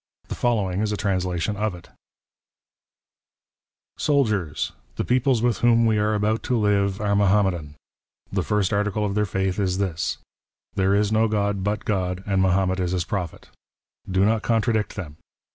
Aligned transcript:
The 0.29 0.33
following 0.33 0.81
is 0.81 0.91
a 0.91 0.97
translation 0.97 1.55
of 1.55 1.75
it:—" 1.75 1.89
Soldiers! 4.07 4.71
the 4.95 5.05
peoples 5.05 5.43
with 5.43 5.59
whom 5.59 5.85
we 5.85 5.99
are 5.99 6.15
about 6.15 6.41
to 6.45 6.57
live 6.57 6.99
are" 6.99 7.15
Mahommedan. 7.15 7.75
The 8.31 8.41
first 8.41 8.73
article 8.73 9.05
of 9.05 9.13
their 9.13 9.27
faith 9.27 9.59
is 9.59 9.77
this:' 9.77 10.17
There 10.75 10.95
is" 10.95 11.11
no 11.11 11.27
God 11.27 11.63
but 11.63 11.85
God, 11.85 12.23
and 12.25 12.41
Mahomet 12.41 12.79
is 12.79 12.93
his 12.93 13.05
Prophet.' 13.05 13.49
Do 14.09 14.25
not 14.25 14.41
contradict" 14.41 14.95
them. 14.95 15.17